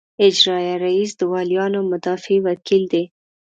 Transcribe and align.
اجرائیه 0.27 0.75
رییس 0.83 1.11
د 1.17 1.21
والیانو 1.31 1.79
مدافع 1.91 2.37
وکیل 2.47 2.83
دی. 2.93 3.03